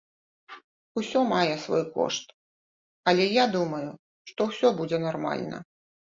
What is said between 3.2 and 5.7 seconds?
я думаю, што ўсё будзе нармальна.